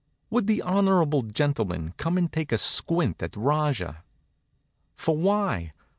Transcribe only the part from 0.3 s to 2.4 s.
Would the honorable gentleman come and